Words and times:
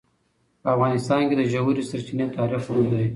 په 0.61 0.67
افغانستان 0.75 1.21
کې 1.27 1.35
د 1.37 1.41
ژورې 1.51 1.83
سرچینې 1.89 2.25
تاریخ 2.37 2.63
اوږد 2.69 2.93
دی. 2.99 3.07